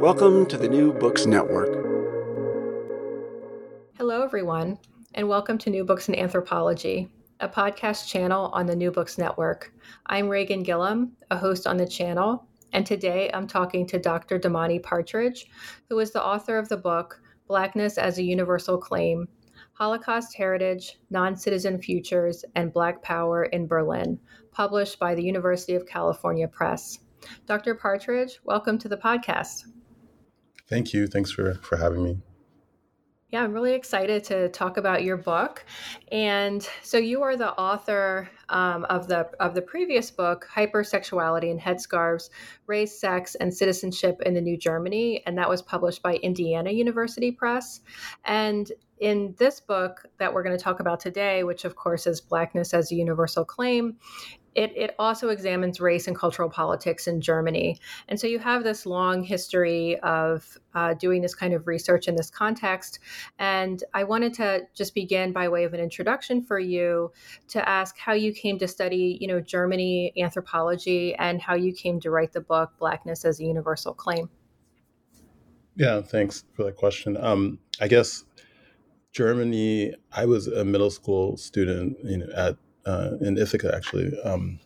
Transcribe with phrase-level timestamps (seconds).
[0.00, 1.74] Welcome to the New Books Network.
[3.98, 4.78] Hello, everyone,
[5.12, 9.74] and welcome to New Books in Anthropology, a podcast channel on the New Books Network.
[10.06, 14.38] I'm Reighan Gillam, a host on the channel, and today I'm talking to Dr.
[14.38, 15.44] Damani Partridge,
[15.90, 19.28] who is the author of the book Blackness as a Universal Claim
[19.74, 24.18] Holocaust Heritage, Non Citizen Futures, and Black Power in Berlin,
[24.50, 27.00] published by the University of California Press.
[27.44, 27.74] Dr.
[27.74, 29.64] Partridge, welcome to the podcast.
[30.70, 31.08] Thank you.
[31.08, 32.18] Thanks for, for having me.
[33.32, 35.64] Yeah, I'm really excited to talk about your book.
[36.10, 41.60] And so you are the author um, of the of the previous book, Hypersexuality and
[41.60, 42.30] Headscarves:
[42.66, 47.30] Race, Sex, and Citizenship in the New Germany, and that was published by Indiana University
[47.30, 47.82] Press.
[48.24, 52.20] And in this book that we're going to talk about today, which of course is
[52.20, 53.96] Blackness as a Universal Claim,
[54.54, 57.78] it, it also examines race and cultural politics in Germany.
[58.08, 62.16] And so you have this long history of uh, doing this kind of research in
[62.16, 62.98] this context.
[63.38, 67.12] And I wanted to just begin by way of an introduction for you
[67.48, 72.00] to ask how you came to study, you know, Germany anthropology and how you came
[72.00, 74.28] to write the book Blackness as a Universal Claim.
[75.76, 77.16] Yeah, thanks for that question.
[77.16, 78.24] Um, I guess
[79.12, 84.58] Germany, I was a middle school student you know, at uh, in Ithaca actually, um,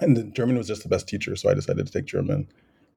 [0.00, 2.48] and German was just the best teacher, so I decided to take German.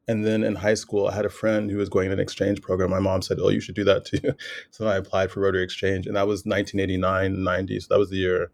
[0.10, 2.62] And then in high school, I had a friend who was going in an exchange
[2.62, 2.90] program.
[2.90, 4.20] My mom said, "Oh, you should do that too."
[4.72, 7.80] so I applied for Rotary Exchange, and that was 1989, 90.
[7.82, 8.52] So that was the year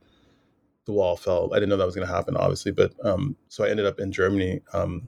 [0.85, 1.49] the wall fell.
[1.53, 3.99] I didn't know that was going to happen, obviously, but um, so I ended up
[3.99, 5.07] in Germany um,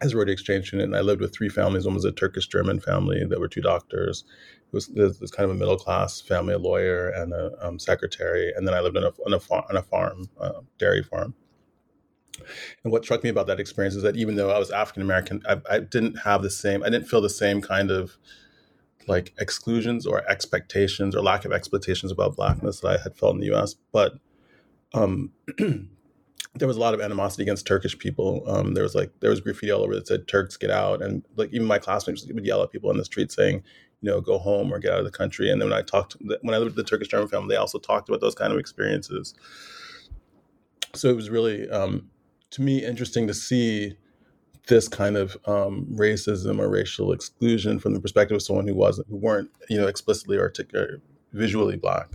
[0.00, 0.88] as a Rotary Exchange student.
[0.88, 1.86] And I lived with three families.
[1.86, 3.24] One was a Turkish German family.
[3.24, 4.24] that were two doctors.
[4.66, 7.78] It was, it was kind of a middle class family, a lawyer and a um,
[7.78, 8.52] secretary.
[8.56, 11.34] And then I lived on a on a, far, on a farm, uh, dairy farm.
[12.82, 15.42] And what struck me about that experience is that even though I was African American,
[15.48, 18.16] I, I didn't have the same, I didn't feel the same kind of
[19.06, 23.40] like exclusions or expectations or lack of expectations about blackness that I had felt in
[23.40, 23.76] the U.S.
[23.92, 24.14] But
[24.94, 25.32] um,
[26.56, 28.44] there was a lot of animosity against Turkish people.
[28.46, 31.24] Um, there was like there was graffiti all over that said "Turks get out," and
[31.36, 33.62] like even my classmates would yell at people in the street saying,
[34.04, 35.50] you know, go home or get out of the country.
[35.50, 37.78] And then when I talked, when I lived with the Turkish German family, they also
[37.78, 39.34] talked about those kind of experiences.
[40.94, 42.10] So it was really, um,
[42.50, 43.96] to me, interesting to see
[44.68, 49.08] this kind of um, racism or racial exclusion from the perspective of someone who wasn't,
[49.08, 50.52] who weren't, you know, explicitly or
[51.32, 52.08] visually black.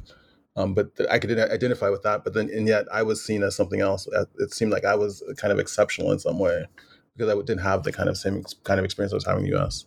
[0.56, 2.24] Um, but I could identify with that.
[2.24, 4.08] But then, and yet, I was seen as something else.
[4.40, 6.66] It seemed like I was kind of exceptional in some way
[7.16, 9.52] because I didn't have the kind of same kind of experience I was having in
[9.52, 9.86] the U.S.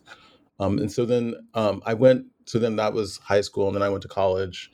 [0.59, 2.27] Um, and so then um, I went.
[2.45, 4.71] So then that was high school, and then I went to college,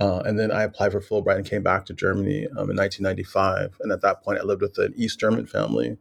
[0.00, 3.78] uh, and then I applied for Fulbright and came back to Germany um, in 1995.
[3.80, 5.96] And at that point, I lived with an East German family,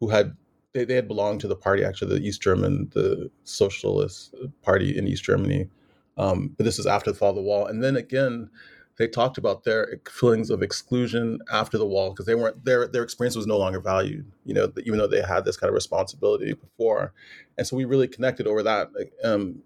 [0.00, 0.36] who had
[0.72, 5.06] they, they had belonged to the party actually, the East German, the Socialist Party in
[5.06, 5.68] East Germany.
[6.16, 8.50] Um, but this is after the fall of the wall, and then again,
[8.96, 13.02] they talked about their feelings of exclusion after the wall because they weren't their their
[13.02, 16.52] experience was no longer valued you know even though they had this kind of responsibility
[16.52, 17.12] before.
[17.58, 18.90] And so we really connected over that
[19.24, 19.62] um,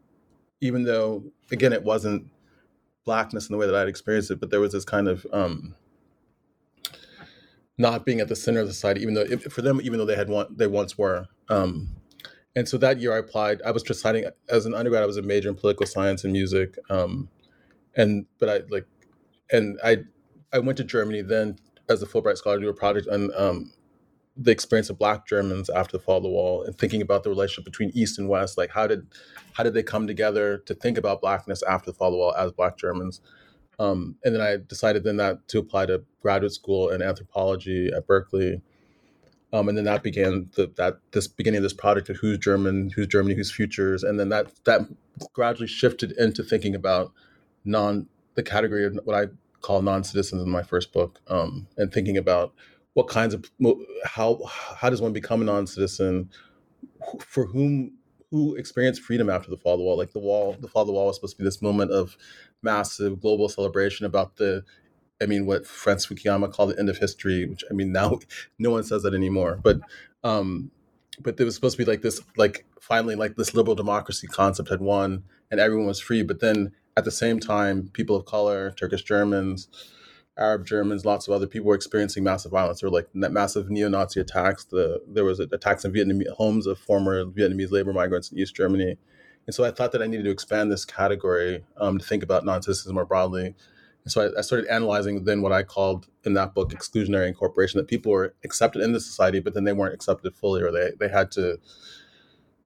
[0.61, 2.26] even though again it wasn't
[3.05, 5.75] blackness in the way that i'd experienced it but there was this kind of um,
[7.78, 10.05] not being at the center of the society even though if, for them even though
[10.05, 11.88] they had one they once were um,
[12.58, 15.22] and so that year i applied i was deciding as an undergrad i was a
[15.22, 17.28] major in political science and music um,
[17.96, 18.87] and but i like
[19.50, 19.99] and I
[20.52, 21.58] I went to Germany then
[21.88, 23.72] as a Fulbright scholar to do a project on um,
[24.37, 27.31] the experience of Black Germans after the fall of the wall and thinking about the
[27.31, 28.56] relationship between East and West.
[28.56, 29.06] Like how did
[29.52, 32.34] how did they come together to think about Blackness after the fall of the wall
[32.34, 33.20] as Black Germans?
[33.78, 38.06] Um, and then I decided then that to apply to graduate school in anthropology at
[38.06, 38.60] Berkeley.
[39.52, 42.90] Um, and then that began the, that this beginning of this project of who's German,
[42.90, 44.82] whose Germany, whose futures, and then that that
[45.32, 47.12] gradually shifted into thinking about
[47.64, 49.28] non the category of what I
[49.60, 52.52] call non-citizens in my first book, um, and thinking about
[52.92, 53.50] what kinds of
[54.04, 56.30] how how does one become a non-citizen,
[57.20, 57.92] for whom
[58.30, 59.96] who experienced freedom after the fall of the wall.
[59.96, 62.16] Like the wall, the fall of the wall was supposed to be this moment of
[62.62, 64.64] massive global celebration about the
[65.20, 68.19] I mean, what Francis Fukuyama called the end of history, which I mean now
[68.59, 69.59] no one says that anymore.
[69.62, 69.81] But
[70.25, 70.70] um,
[71.20, 74.69] but there was supposed to be like this, like finally, like this liberal democracy concept
[74.69, 76.23] had won, and everyone was free.
[76.23, 79.69] But then at the same time, people of color, Turkish Germans,
[80.38, 82.81] Arab Germans, lots of other people were experiencing massive violence.
[82.81, 84.65] There were like massive neo-Nazi attacks.
[84.65, 88.97] The there was attacks in Vietnamese homes of former Vietnamese labor migrants in East Germany,
[89.47, 92.44] and so I thought that I needed to expand this category um, to think about
[92.44, 93.55] non-citizens more broadly.
[94.08, 97.76] And so I, I, started analyzing then what I called in that book exclusionary incorporation
[97.76, 100.93] that people were accepted in the society, but then they weren't accepted fully, or they
[100.99, 101.58] they had to.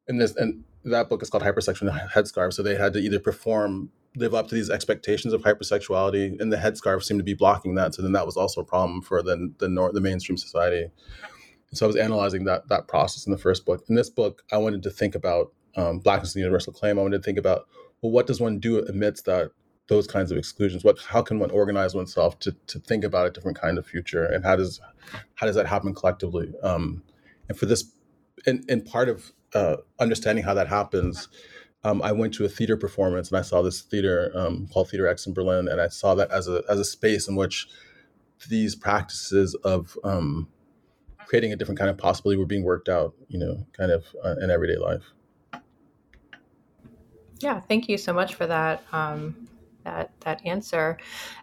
[0.06, 2.52] In this and that book is called Hypersexual Headscarf.
[2.52, 6.58] So they had to either perform, live up to these expectations of hypersexuality, and the
[6.58, 7.92] headscarf seemed to be blocking that.
[7.96, 10.82] So then that was also a problem for the the, nor- the mainstream society.
[10.82, 13.82] And so I was analyzing that that process in the first book.
[13.88, 17.00] In this book, I wanted to think about um, blackness and universal claim.
[17.00, 17.66] I wanted to think about
[18.00, 19.50] well, what does one do amidst that
[19.88, 23.30] those kinds of exclusions what how can one organize oneself to, to think about a
[23.30, 24.80] different kind of future and how does
[25.34, 27.02] how does that happen collectively um,
[27.48, 27.92] and for this
[28.46, 31.28] in, in part of uh, understanding how that happens
[31.84, 35.08] um, I went to a theater performance and I saw this theater um, called Theater
[35.08, 37.68] X in Berlin, and I saw that as a as a space in which
[38.48, 40.48] these practices of um,
[41.26, 44.36] creating a different kind of possibility were being worked out, you know, kind of uh,
[44.40, 45.12] in everyday life.
[47.40, 48.84] Yeah, thank you so much for that.
[48.92, 49.48] Um,
[49.84, 50.98] that that answer.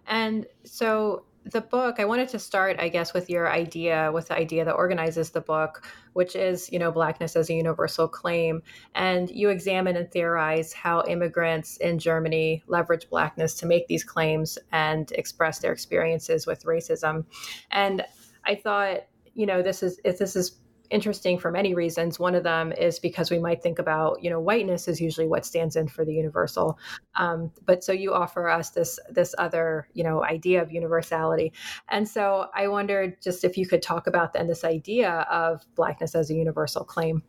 [0.07, 4.36] And so the book, I wanted to start, I guess, with your idea, with the
[4.36, 8.62] idea that organizes the book, which is, you know, blackness as a universal claim.
[8.94, 14.59] And you examine and theorize how immigrants in Germany leverage blackness to make these claims
[14.71, 17.25] and express their experiences with racism.
[17.71, 18.03] And
[18.45, 20.57] I thought, you know, this is if this is
[20.89, 22.19] interesting for many reasons.
[22.19, 25.45] One of them is because we might think about, you know, whiteness is usually what
[25.45, 26.80] stands in for the universal.
[27.15, 31.53] Um, but so you offer us this this other, you know, idea of universality.
[31.89, 36.15] And so I wondered just if you could talk about then this idea of blackness
[36.15, 37.24] as a universal claim.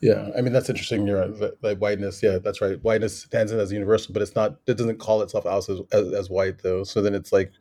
[0.00, 1.06] Yeah, I mean that's interesting.
[1.06, 1.52] You're right.
[1.62, 2.82] Like whiteness, yeah, that's right.
[2.82, 4.56] Whiteness stands in as universal, but it's not.
[4.66, 6.84] It doesn't call itself out as, as, as white though.
[6.84, 7.52] So then it's like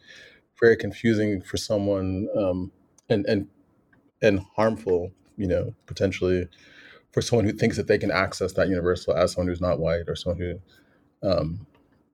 [0.58, 2.72] very confusing for someone, um,
[3.10, 3.48] and and
[4.22, 6.48] and harmful, you know, potentially
[7.12, 10.04] for someone who thinks that they can access that universal as someone who's not white
[10.08, 11.28] or someone who.
[11.28, 11.68] Um,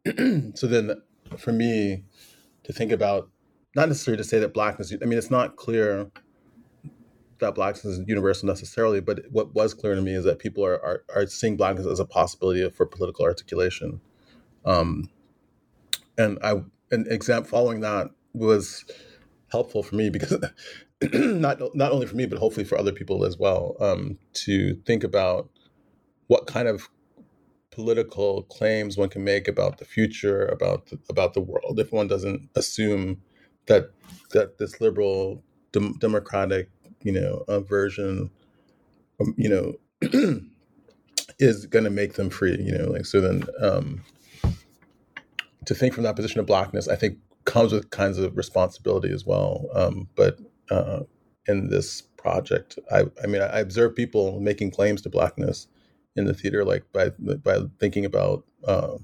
[0.56, 1.02] so then,
[1.38, 2.04] for me,
[2.64, 3.30] to think about
[3.76, 4.94] not necessarily to say that blackness.
[5.02, 6.10] I mean, it's not clear
[7.40, 10.82] that blackness is universal necessarily, but what was clear to me is that people are
[10.84, 14.00] are, are seeing blackness as a possibility for political articulation.
[14.66, 15.10] Um,
[16.18, 18.86] and I an example following that was
[19.50, 20.34] helpful for me because
[21.14, 25.04] not not only for me but hopefully for other people as well um, to think
[25.04, 25.50] about
[26.28, 26.90] what kind of
[27.72, 31.80] political claims one can make about the future about the, about the world.
[31.80, 33.22] If one doesn't assume
[33.68, 33.92] that
[34.32, 36.70] that this liberal dem- democratic
[37.02, 38.30] you know uh, version
[39.20, 39.74] um, you know
[41.40, 44.04] is going to make them free you know like so then um,
[45.66, 49.26] to think from that position of blackness i think comes with kinds of responsibility as
[49.26, 51.02] well um, but uh,
[51.48, 52.80] in this project.
[52.92, 55.68] I, I mean, I observe people making claims to blackness
[56.16, 58.46] in the theater, like by by thinking about.
[58.66, 58.98] Uh,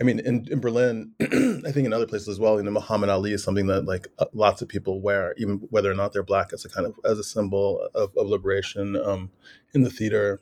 [0.00, 2.56] I mean, in, in Berlin, I think in other places as well.
[2.56, 5.90] You know, Muhammad Ali is something that like uh, lots of people wear, even whether
[5.90, 8.96] or not they're black, as a kind of as a symbol of, of liberation.
[8.96, 9.30] Um,
[9.72, 10.40] in the theater,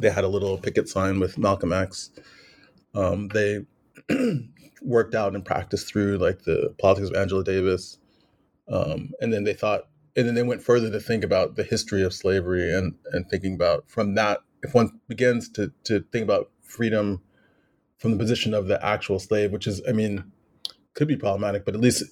[0.00, 2.10] they had a little picket sign with Malcolm X.
[2.94, 3.64] Um, they
[4.82, 7.98] worked out and practiced through like the politics of Angela Davis
[8.70, 12.02] um, and then they thought, and then they went further to think about the history
[12.02, 16.50] of slavery and and thinking about from that, if one begins to to think about
[16.62, 17.22] freedom
[17.98, 20.30] from the position of the actual slave, which is, I mean,
[20.94, 22.04] could be problematic, but at least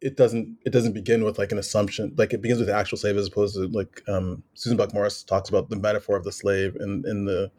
[0.00, 2.96] it doesn't it doesn't begin with like an assumption like it begins with the actual
[2.96, 6.32] slave as opposed to like um, Susan Buck Morss talks about the metaphor of the
[6.32, 7.50] slave in in the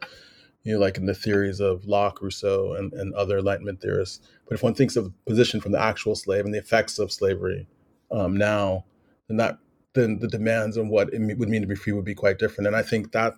[0.64, 4.26] you know like in the theories of Locke, Rousseau, and, and other Enlightenment theorists.
[4.48, 7.12] But if one thinks of the position from the actual slave and the effects of
[7.12, 7.68] slavery,
[8.12, 8.86] um, now,
[9.28, 9.58] then that
[9.94, 12.68] then the demands on what it would mean to be free would be quite different.
[12.68, 13.34] And I think that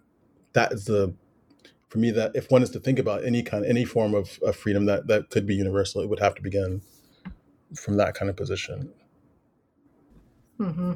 [0.53, 1.13] that is the
[1.89, 4.55] for me that if one is to think about any kind any form of, of
[4.55, 6.81] freedom that that could be universal, it would have to begin
[7.75, 8.91] from that kind of position.
[10.59, 10.93] Mm-hmm.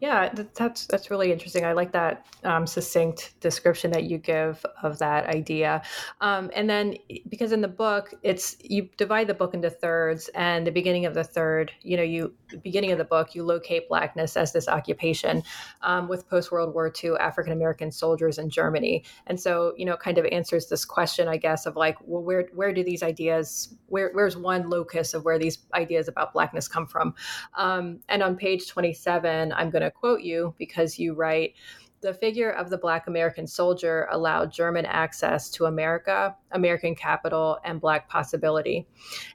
[0.00, 1.64] Yeah, that's that's really interesting.
[1.64, 5.82] I like that um, succinct description that you give of that idea.
[6.20, 6.96] Um, and then,
[7.28, 11.14] because in the book, it's you divide the book into thirds, and the beginning of
[11.14, 15.42] the third, you know, you beginning of the book, you locate blackness as this occupation
[15.82, 19.04] um, with post World War II African American soldiers in Germany.
[19.26, 22.22] And so, you know, it kind of answers this question, I guess, of like, well,
[22.22, 23.74] where where do these ideas?
[23.86, 27.14] Where where's one locus of where these ideas about blackness come from?
[27.56, 31.54] Um, and on page twenty seven, I'm going to quote you because you write
[32.02, 37.80] the figure of the Black American soldier allowed German access to America, American capital, and
[37.80, 38.86] Black possibility.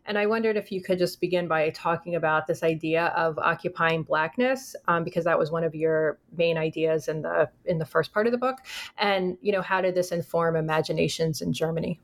[0.06, 4.04] And I wondered if you could just begin by talking about this idea of occupying
[4.04, 8.14] Blackness, um, because that was one of your main ideas in the in the first
[8.14, 8.58] part of the book.
[8.98, 12.00] And you know, how did this inform imaginations in Germany?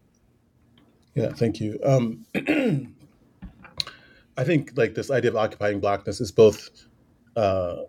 [1.14, 1.78] Yeah, thank you.
[1.84, 2.26] Um,
[4.36, 6.70] I think like this idea of occupying Blackness is both.
[7.36, 7.84] Uh,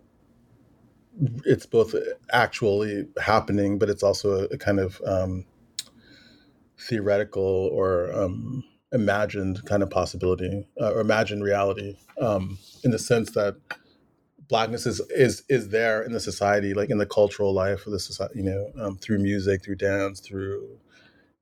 [1.45, 1.95] it's both
[2.31, 5.45] actually happening, but it's also a, a kind of um,
[6.79, 13.31] theoretical or um, imagined kind of possibility uh, or imagined reality um, in the sense
[13.31, 13.55] that
[14.47, 17.99] blackness is is is there in the society, like in the cultural life of the
[17.99, 20.79] society, you know, um, through music, through dance, through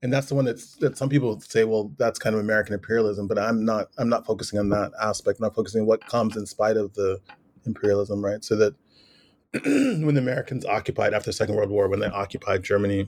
[0.03, 3.25] and that's the one that's that some people say, well, that's kind of American imperialism,
[3.25, 3.87] but I'm not.
[3.97, 5.39] I'm not focusing on that aspect.
[5.39, 7.19] I'm not focusing on what comes in spite of the
[7.65, 8.43] imperialism, right?
[8.43, 8.75] So that
[9.63, 13.07] when the Americans occupied after the Second World War, when they occupied Germany,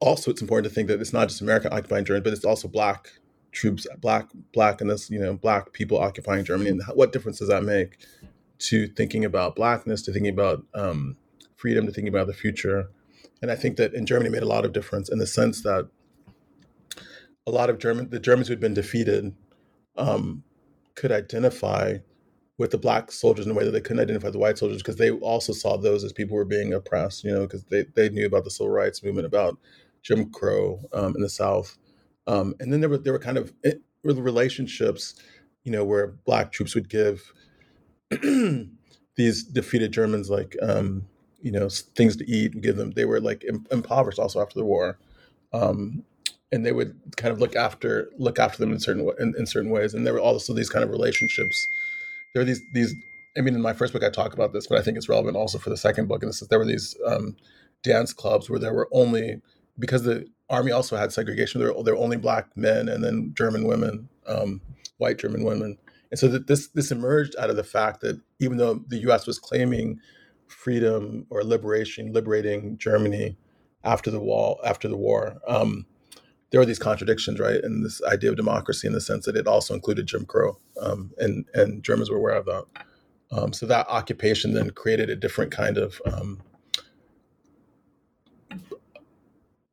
[0.00, 2.66] also it's important to think that it's not just America occupying Germany, but it's also
[2.66, 3.10] black
[3.52, 7.48] troops, black black and this you know black people occupying Germany, and what difference does
[7.48, 7.98] that make
[8.60, 11.16] to thinking about blackness, to thinking about um,
[11.56, 12.88] freedom, to thinking about the future?
[13.42, 15.88] And I think that in Germany made a lot of difference in the sense that
[17.46, 19.34] a lot of German the Germans who had been defeated
[19.98, 20.44] um,
[20.94, 21.98] could identify
[22.58, 24.96] with the black soldiers in a way that they couldn't identify the white soldiers because
[24.96, 28.26] they also saw those as people were being oppressed, you know, because they, they knew
[28.26, 29.58] about the civil rights movement, about
[30.02, 31.76] Jim Crow um, in the South.
[32.26, 35.16] Um, and then there were, there were kind of eh, relationships,
[35.64, 37.32] you know, where black troops would give
[39.16, 41.06] these defeated Germans like, um,
[41.40, 44.64] you know, things to eat and give them, they were like impoverished also after the
[44.64, 44.98] war.
[45.52, 46.04] Um,
[46.52, 49.70] and they would kind of look after look after them in certain in, in certain
[49.70, 49.92] ways.
[49.92, 51.66] And there were also these kind of relationships
[52.34, 52.94] there are these these.
[53.36, 55.36] I mean, in my first book, I talk about this, but I think it's relevant
[55.36, 56.22] also for the second book.
[56.22, 57.36] And this is there were these um,
[57.82, 59.40] dance clubs where there were only
[59.78, 61.60] because the army also had segregation.
[61.60, 64.60] There were, there were only black men and then German women, um,
[64.98, 65.78] white German women,
[66.10, 69.26] and so that this this emerged out of the fact that even though the U.S.
[69.26, 69.98] was claiming
[70.46, 73.36] freedom or liberation, liberating Germany
[73.84, 75.38] after the wall after the war.
[75.46, 75.86] Um,
[76.54, 77.64] there are these contradictions, right?
[77.64, 81.10] And this idea of democracy in the sense that it also included Jim Crow, um,
[81.18, 82.64] and and Germans were aware of that.
[83.32, 86.40] Um, so that occupation then created a different kind of um,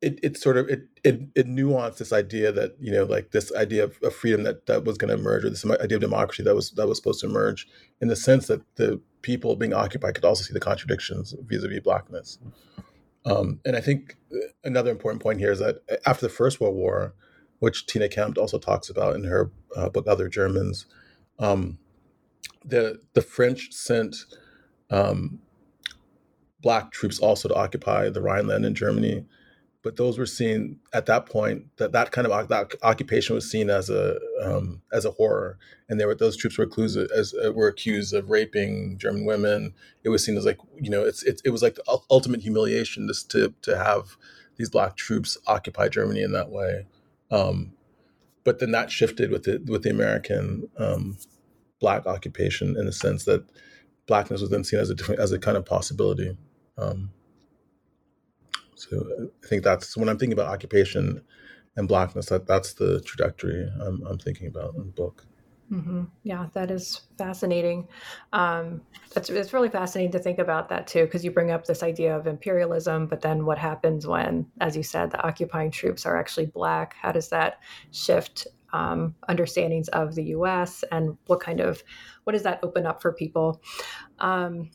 [0.00, 3.54] it, it sort of it, it it nuanced this idea that you know like this
[3.54, 6.42] idea of, of freedom that that was going to emerge or this idea of democracy
[6.42, 7.68] that was that was supposed to emerge
[8.00, 12.40] in the sense that the people being occupied could also see the contradictions vis-a-vis blackness
[13.24, 14.16] um, and I think
[14.64, 15.76] another important point here is that
[16.06, 17.14] after the First World War,
[17.60, 20.86] which Tina Campt also talks about in her uh, book Other Germans,
[21.38, 21.78] um,
[22.64, 24.16] the the French sent
[24.90, 25.40] um,
[26.60, 29.24] black troops also to occupy the Rhineland in Germany,
[29.82, 33.68] but those were seen at that point that that kind of that occupation was seen
[33.68, 35.58] as a um, as a horror,
[35.88, 39.74] and there were those troops were accused as uh, were accused of raping German women.
[40.04, 43.08] It was seen as like you know it's, it's it was like the ultimate humiliation
[43.08, 44.16] just to to have
[44.56, 46.86] these black troops occupy Germany in that way.
[47.30, 47.72] Um,
[48.44, 51.18] but then that shifted with the with the American um,
[51.80, 53.44] black occupation in the sense that
[54.06, 56.36] blackness was then seen as a different as a kind of possibility.
[56.78, 57.10] Um,
[58.90, 61.22] so I think that's when I'm thinking about occupation
[61.76, 62.26] and blackness.
[62.26, 65.26] That that's the trajectory I'm, I'm thinking about in the book.
[65.70, 66.04] Mm-hmm.
[66.22, 67.88] Yeah, that is fascinating.
[68.34, 68.82] Um,
[69.16, 72.14] it's, it's really fascinating to think about that too, because you bring up this idea
[72.14, 76.46] of imperialism, but then what happens when, as you said, the occupying troops are actually
[76.46, 76.94] black?
[77.00, 77.60] How does that
[77.90, 80.84] shift um, understandings of the U.S.
[80.92, 81.82] and what kind of
[82.24, 83.62] what does that open up for people?
[84.18, 84.70] Um,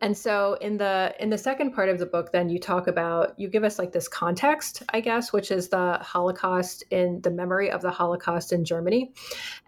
[0.00, 3.38] and so in the in the second part of the book then you talk about
[3.38, 7.70] you give us like this context i guess which is the holocaust in the memory
[7.70, 9.12] of the holocaust in germany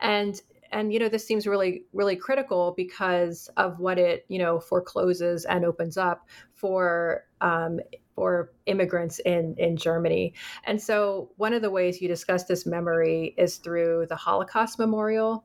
[0.00, 4.58] and and you know this seems really really critical because of what it you know
[4.58, 7.80] forecloses and opens up for um,
[8.14, 10.34] for immigrants in in Germany.
[10.64, 15.44] And so one of the ways you discuss this memory is through the Holocaust Memorial,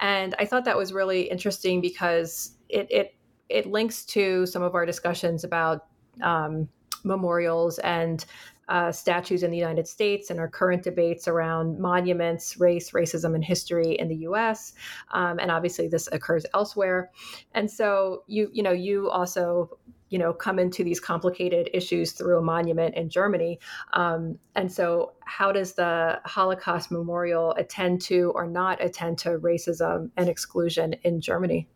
[0.00, 3.14] and I thought that was really interesting because it it
[3.48, 5.86] it links to some of our discussions about
[6.22, 6.68] um,
[7.04, 8.24] memorials and
[8.68, 13.44] uh, statues in the United States and our current debates around monuments, race, racism, and
[13.44, 14.74] history in the U.S.
[15.12, 17.10] Um, and obviously, this occurs elsewhere.
[17.54, 19.78] And so, you you know, you also
[20.10, 23.58] you know come into these complicated issues through a monument in Germany.
[23.94, 30.10] Um, and so, how does the Holocaust Memorial attend to or not attend to racism
[30.18, 31.68] and exclusion in Germany?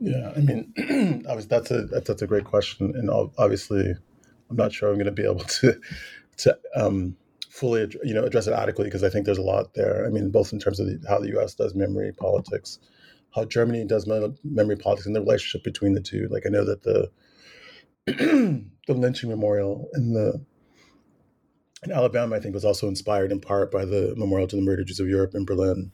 [0.00, 0.72] Yeah, I mean,
[1.48, 3.94] that's a that's a great question, and obviously
[4.50, 5.80] I'm not sure I'm going to be able to
[6.38, 7.16] to um,
[7.50, 10.04] fully you know address it adequately because I think there's a lot there.
[10.06, 11.54] I mean, both in terms of the, how the U.S.
[11.54, 12.78] does memory politics,
[13.34, 16.28] how Germany does memory politics, and the relationship between the two.
[16.30, 17.10] Like I know that the
[18.86, 20.44] the lynching memorial in the
[21.84, 24.86] in Alabama, I think, was also inspired in part by the memorial to the murdered
[24.86, 25.92] Jews of Europe in Berlin,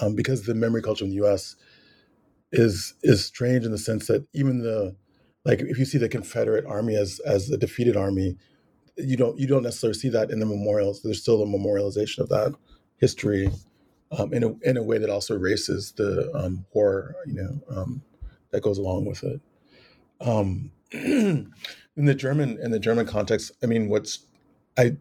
[0.00, 1.54] um, because the memory culture in the U.S.
[2.52, 4.96] is is strange in the sense that even the
[5.44, 8.36] like if you see the Confederate army as as a defeated army,
[8.96, 11.02] you don't you don't necessarily see that in the memorials.
[11.02, 12.54] There's still a memorialization of that
[12.96, 13.50] history
[14.12, 18.02] um, in a in a way that also erases the um, horror, you know, um,
[18.50, 19.40] that goes along with it.
[20.20, 21.52] Um, in
[21.96, 24.20] the German in the German context, I mean, what's
[24.76, 24.96] I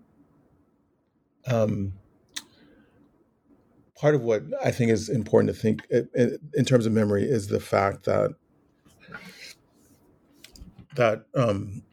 [1.47, 1.93] um,
[3.97, 7.59] part of what I think is important to think in, terms of memory is the
[7.59, 8.31] fact that
[10.95, 11.83] that um,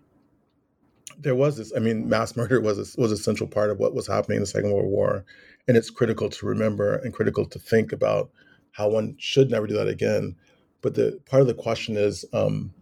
[1.18, 1.73] there was this.
[1.75, 4.42] I mean, mass murder was a, was a central part of what was happening in
[4.42, 5.25] the Second World War,
[5.66, 8.30] and it's critical to remember and critical to think about
[8.73, 10.37] how one should never do that again.
[10.82, 12.75] But the part of the question is, um,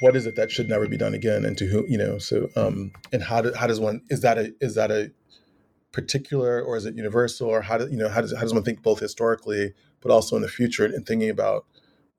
[0.00, 2.18] what is it that should never be done again, and to who you know?
[2.18, 5.12] So, um, and how do, how does one is that a is that a
[5.92, 8.62] particular or is it universal or how do you know how does how does one
[8.62, 11.66] think both historically but also in the future and thinking about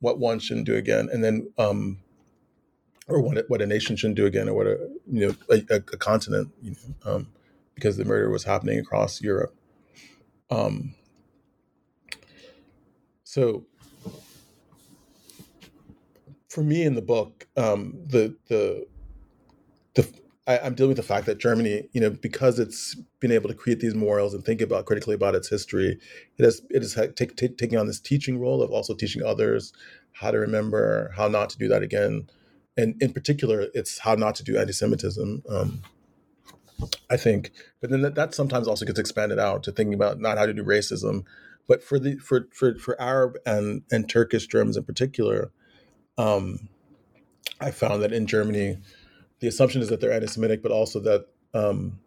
[0.02, 2.00] what one shouldn't do again, and then um,
[3.08, 5.80] or what what a nation shouldn't do again, or what a you know a, a
[5.80, 7.28] continent, you know, um,
[7.76, 9.56] because the murder was happening across Europe.
[10.50, 10.96] Um,
[13.24, 13.66] so,
[16.50, 18.88] for me in the book, um, the the
[19.94, 20.12] the
[20.48, 23.56] I, am dealing with the fact that Germany, you know, because it's been able to
[23.56, 26.00] create these memorials and think about critically about its history,
[26.38, 29.72] it has it is take, take, taking on this teaching role of also teaching others
[30.14, 32.28] how to remember, how not to do that again,
[32.76, 35.44] and in particular, it's how not to do anti-Semitism.
[35.48, 35.82] Um,
[37.10, 40.40] I think, but then that, that, sometimes also gets expanded out to thinking about not
[40.40, 41.26] how to do racism,
[41.68, 45.52] but for the for for for Arab and and Turkish Germans in particular,
[46.18, 46.70] um,
[47.60, 48.78] I found that in Germany,
[49.42, 52.00] the assumption is that they're anti-Semitic, but also that um,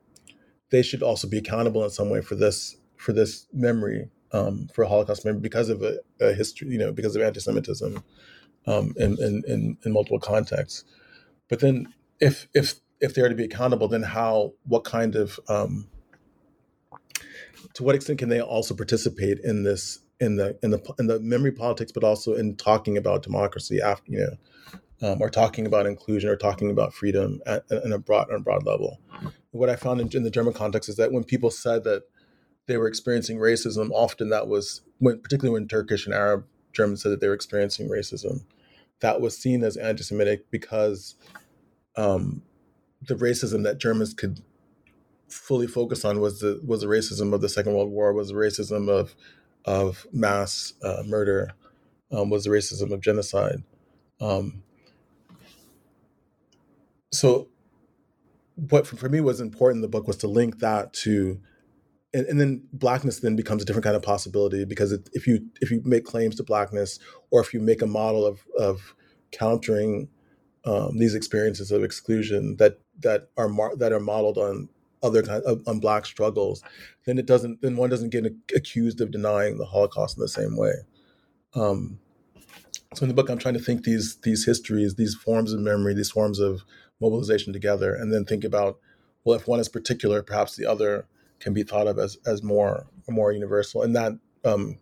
[0.70, 4.84] they should also be accountable in some way for this for this memory um, for
[4.84, 8.02] Holocaust memory because of a, a history, you know, because of anti-Semitism
[8.66, 10.84] um, in, in, in, in multiple contexts.
[11.48, 14.54] But then, if if if they are to be accountable, then how?
[14.66, 15.88] What kind of um,
[17.74, 21.20] to what extent can they also participate in this in the in the in the
[21.20, 25.86] memory politics, but also in talking about democracy after you know, um, or talking about
[25.86, 29.00] inclusion or talking about freedom at, at a broad on a broad level.
[29.50, 32.04] What I found in, in the German context is that when people said that
[32.66, 37.12] they were experiencing racism, often that was when, particularly when Turkish and Arab Germans said
[37.12, 38.44] that they were experiencing racism
[39.04, 41.14] that was seen as anti-Semitic because
[41.94, 42.40] um,
[43.02, 44.40] the racism that Germans could
[45.28, 48.34] fully focus on was the was the racism of the Second World War, was the
[48.34, 49.14] racism of
[49.66, 51.52] of mass uh, murder,
[52.10, 53.62] um, was the racism of genocide.
[54.22, 54.62] Um,
[57.14, 57.48] so,
[58.56, 61.40] what for, me was important in the book was to link that to
[62.12, 65.46] and, and, then blackness then becomes a different kind of possibility because it, if you
[65.60, 67.00] if you make claims to blackness
[67.32, 68.94] or if you make a model of of
[69.32, 70.08] countering
[70.64, 74.68] um, these experiences of exclusion that that are mar- that are modeled on
[75.02, 76.62] other kind of, on black struggles,
[77.04, 78.24] then it doesn't then one doesn't get
[78.54, 80.72] accused of denying the Holocaust in the same way.
[81.54, 81.98] Um,
[82.94, 85.94] so in the book, I'm trying to think these these histories, these forms of memory,
[85.94, 86.64] these forms of
[87.00, 88.78] mobilization together, and then think about
[89.24, 91.06] well, if one is particular, perhaps the other
[91.40, 94.12] can be thought of as as more more universal, and that
[94.44, 94.78] um,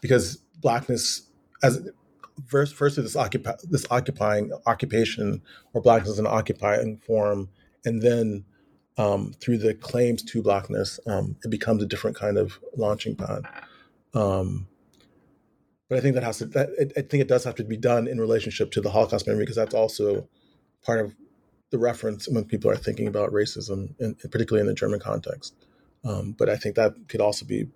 [0.00, 1.30] because blackness
[1.62, 1.88] as
[2.46, 5.42] first firstly this occupy this occupying occupation
[5.72, 7.48] or blackness as an occupying form,
[7.84, 8.44] and then
[8.98, 13.42] um, through the claims to blackness, um, it becomes a different kind of launching pad.
[14.14, 14.68] Um,
[15.88, 16.46] but I think that has to.
[16.46, 19.44] That, I think it does have to be done in relationship to the Holocaust memory
[19.44, 20.28] because that's also
[20.82, 21.14] part of
[21.70, 25.54] the reference when people are thinking about racism, in, particularly in the German context.
[26.04, 27.68] Um, but I think that could also be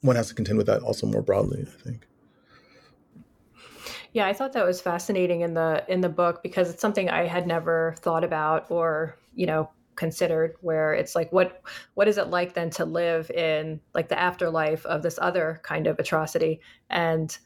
[0.00, 1.66] one has to contend with that also more broadly.
[1.66, 2.06] I think.
[4.12, 7.26] Yeah, I thought that was fascinating in the in the book because it's something I
[7.26, 11.62] had never thought about or you know considered where it's like what
[11.94, 15.86] what is it like then to live in like the afterlife of this other kind
[15.86, 17.38] of atrocity and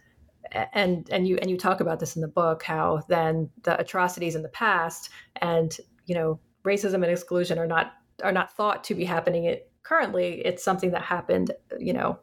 [0.53, 4.35] and and you and you talk about this in the book how then the atrocities
[4.35, 8.95] in the past and you know racism and exclusion are not are not thought to
[8.95, 10.41] be happening it, currently.
[10.45, 12.19] It's something that happened you know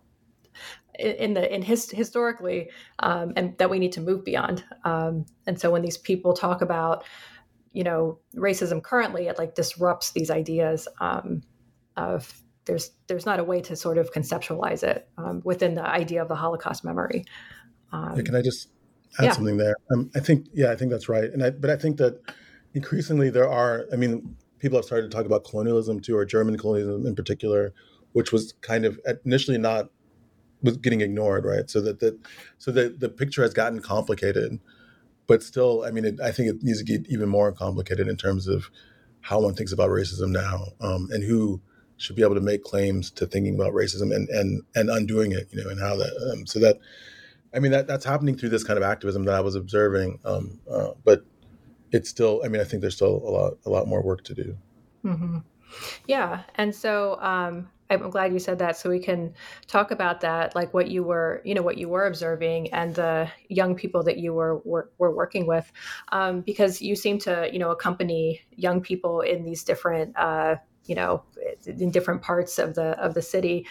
[0.99, 4.63] in the in his, historically um, and that we need to move beyond.
[4.83, 7.05] Um, and so when these people talk about
[7.71, 11.41] you know racism currently it like disrupts these ideas um,
[11.95, 16.21] of there's there's not a way to sort of conceptualize it um, within the idea
[16.21, 17.23] of the holocaust memory
[17.91, 18.69] um, yeah, can i just
[19.19, 19.31] add yeah.
[19.31, 21.97] something there um, i think yeah i think that's right and i but i think
[21.97, 22.19] that
[22.73, 26.57] increasingly there are i mean people have started to talk about colonialism too or german
[26.57, 27.73] colonialism in particular
[28.13, 29.89] which was kind of initially not
[30.61, 31.69] was getting ignored, right?
[31.69, 32.19] So that that
[32.57, 34.59] so that the picture has gotten complicated,
[35.27, 38.17] but still, I mean, it, I think it needs to get even more complicated in
[38.17, 38.69] terms of
[39.21, 41.61] how one thinks about racism now, um, and who
[41.97, 45.47] should be able to make claims to thinking about racism and and and undoing it,
[45.51, 46.77] you know, and how that um, so that
[47.53, 50.59] I mean that that's happening through this kind of activism that I was observing, um,
[50.69, 51.25] uh, but
[51.91, 54.33] it's still I mean I think there's still a lot a lot more work to
[54.33, 54.57] do.
[55.03, 55.37] Mm-hmm.
[56.07, 59.33] Yeah, and so um, I'm glad you said that so we can
[59.67, 63.29] talk about that, like what you were, you know, what you were observing and the
[63.49, 65.71] young people that you were were, were working with,
[66.11, 70.95] um, because you seem to, you know, accompany young people in these different, uh, you
[70.95, 71.23] know,
[71.65, 73.67] in different parts of the of the city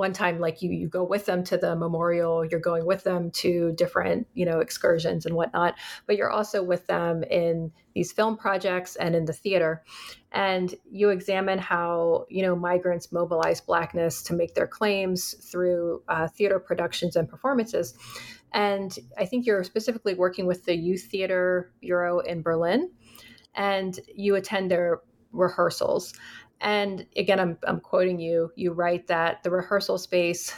[0.00, 3.30] one time like you you go with them to the memorial you're going with them
[3.30, 5.74] to different you know excursions and whatnot
[6.06, 9.82] but you're also with them in these film projects and in the theater.
[10.32, 16.28] And you examine how you know migrants mobilize blackness to make their claims through uh,
[16.28, 17.94] theater productions and performances.
[18.52, 22.90] And i think you're specifically working with the youth theater bureau in berlin
[23.54, 26.12] and you attend their rehearsals
[26.60, 28.52] and again, I'm, I'm quoting you.
[28.56, 30.54] You write that the rehearsal space,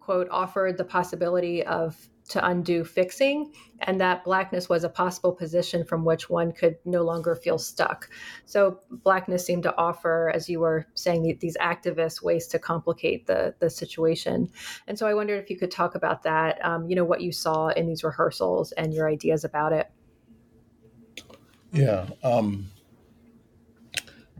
[0.00, 1.96] quote, offered the possibility of
[2.28, 7.02] to undo fixing, and that blackness was a possible position from which one could no
[7.02, 8.08] longer feel stuck.
[8.46, 13.54] So, blackness seemed to offer, as you were saying, these activists ways to complicate the
[13.58, 14.48] the situation.
[14.86, 16.64] And so, I wondered if you could talk about that.
[16.64, 19.90] Um, you know, what you saw in these rehearsals and your ideas about it.
[21.72, 22.06] Yeah.
[22.22, 22.70] Um,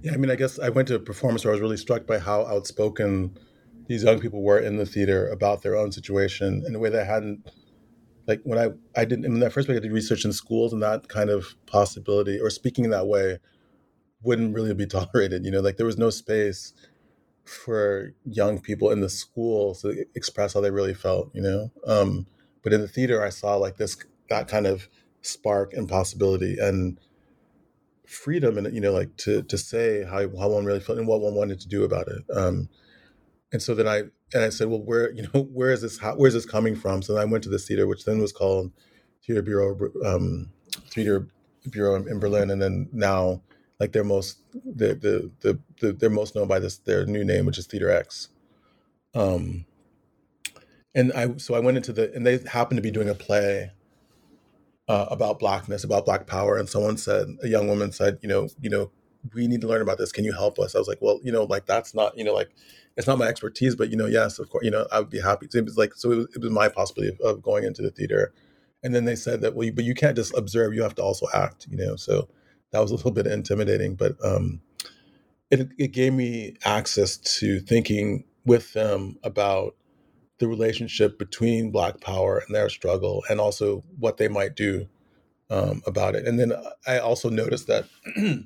[0.03, 2.07] yeah, I mean, I guess I went to a performance where I was really struck
[2.07, 3.39] by how outspoken
[3.87, 7.03] these young people were in the theater about their own situation in a way that
[7.03, 7.49] I hadn't.
[8.27, 10.83] Like when I I didn't in that first week I did research in schools and
[10.83, 13.39] that kind of possibility or speaking in that way
[14.23, 15.45] wouldn't really be tolerated.
[15.45, 16.73] You know, like there was no space
[17.45, 21.31] for young people in the school to express how they really felt.
[21.35, 22.27] You know, um,
[22.63, 23.97] but in the theater I saw like this
[24.31, 24.89] that kind of
[25.21, 26.99] spark and possibility and
[28.07, 31.21] freedom and you know like to to say how, how one really felt and what
[31.21, 32.69] one wanted to do about it um
[33.53, 33.99] and so then i
[34.35, 37.03] and i said well where you know where is this how, where's this coming from?
[37.03, 38.73] So i went to the theater which then was called
[39.25, 40.51] theater bureau um
[40.91, 41.29] theater
[41.71, 43.41] bureau in, in berlin and then now
[43.79, 44.95] like they're most the
[45.41, 48.29] the the they're most known by this their new name which is theater x
[49.15, 49.65] um
[50.95, 53.71] and i so i went into the and they happened to be doing a play
[54.93, 58.47] uh, about blackness, about black power, and someone said, a young woman said, you know,
[58.61, 58.91] you know,
[59.33, 60.13] we need to learn about this.
[60.13, 60.75] Can you help us?
[60.75, 62.51] I was like, well, you know, like that's not, you know, like
[62.99, 65.23] it's not my expertise, but you know, yes, of course, you know, I would be
[65.23, 65.47] happy.
[65.49, 67.81] So it was like, so it was, it was my possibility of, of, going into
[67.81, 68.35] the theater,
[68.83, 71.27] and then they said that, well, but you can't just observe; you have to also
[71.33, 71.67] act.
[71.71, 72.29] You know, so
[72.73, 74.61] that was a little bit intimidating, but um,
[75.51, 79.75] it it gave me access to thinking with them about
[80.43, 84.89] the relationship between Black Power and their struggle, and also what they might do
[85.51, 86.27] um, about it.
[86.27, 86.53] And then
[86.85, 87.85] I also noticed that
[88.17, 88.43] they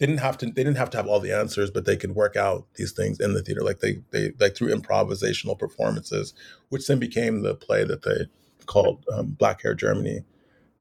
[0.00, 2.34] didn't have to they didn't have to have all the answers, but they could work
[2.34, 6.34] out these things in the theater, like they they like through improvisational performances,
[6.70, 8.26] which then became the play that they
[8.66, 10.24] called um, Black Hair Germany,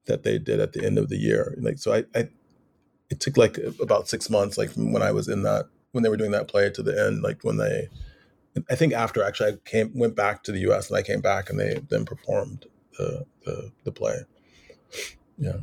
[0.08, 1.56] that they did at the end of the year.
[1.60, 2.30] Like so, I, I
[3.12, 6.18] it took like about six months, like when I was in that when they were
[6.18, 7.88] doing that play to the end, like when they
[8.70, 10.90] I think after actually I came went back to the U.S.
[10.90, 12.66] and I came back and they then performed
[12.98, 14.20] the the, the play.
[15.38, 15.58] Yeah.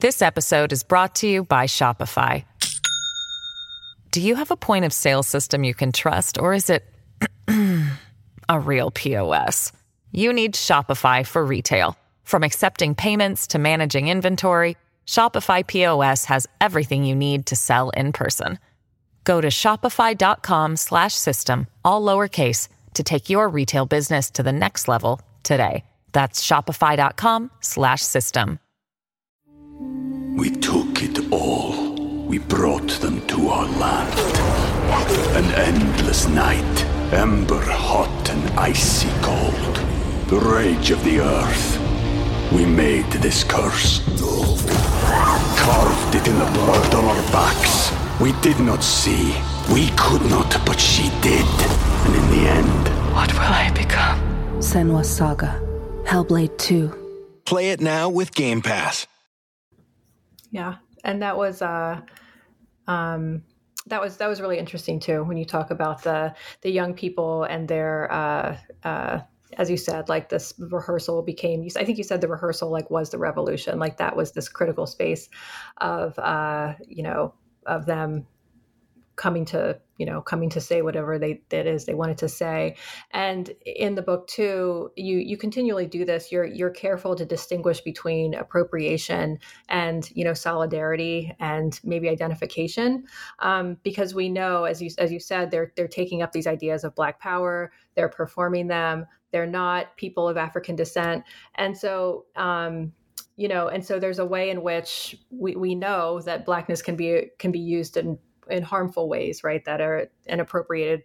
[0.00, 2.44] This episode is brought to you by Shopify.
[4.10, 6.84] Do you have a point of sale system you can trust, or is it
[8.48, 9.72] a real POS?
[10.12, 11.96] You need Shopify for retail.
[12.24, 18.12] From accepting payments to managing inventory, Shopify POS has everything you need to sell in
[18.12, 18.58] person.
[19.26, 24.88] Go to shopify.com slash system, all lowercase to take your retail business to the next
[24.88, 25.84] level today.
[26.12, 28.60] That's shopify.com slash system.
[30.36, 31.94] We took it all.
[32.26, 34.18] We brought them to our land.
[35.36, 39.76] An endless night, ember hot and icy cold.
[40.28, 42.52] The rage of the earth.
[42.52, 44.00] We made this curse.
[45.58, 47.85] Carved it in the blood on our backs.
[48.18, 49.36] We did not see.
[49.70, 51.44] We could not, but she did.
[52.06, 54.18] And in the end, What will I become?
[54.58, 55.60] Senua Saga.
[56.04, 57.42] Hellblade 2.
[57.44, 59.06] Play it now with Game Pass.
[60.50, 62.00] Yeah, and that was uh,
[62.86, 63.42] um,
[63.86, 67.44] that was that was really interesting too when you talk about the the young people
[67.44, 69.20] and their uh, uh,
[69.58, 73.10] as you said like this rehearsal became i think you said the rehearsal like was
[73.10, 75.28] the revolution like that was this critical space
[75.80, 77.32] of uh you know
[77.66, 78.26] of them
[79.16, 82.76] coming to you know coming to say whatever they that is they wanted to say.
[83.12, 86.30] And in the book too you you continually do this.
[86.30, 93.04] You're you're careful to distinguish between appropriation and you know solidarity and maybe identification.
[93.38, 96.84] Um, because we know as you as you said they're they're taking up these ideas
[96.84, 97.72] of black power.
[97.94, 99.06] They're performing them.
[99.32, 101.24] They're not people of african descent.
[101.54, 102.92] And so um,
[103.36, 106.96] you know and so there's a way in which we, we know that blackness can
[106.96, 108.18] be can be used in
[108.50, 111.02] in harmful ways right that are inappropriated